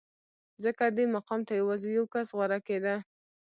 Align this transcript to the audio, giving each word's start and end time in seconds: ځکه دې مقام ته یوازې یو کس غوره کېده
ځکه 0.63 0.83
دې 0.97 1.05
مقام 1.15 1.41
ته 1.47 1.53
یوازې 1.61 1.89
یو 1.97 2.05
کس 2.13 2.27
غوره 2.37 2.59
کېده 2.67 2.95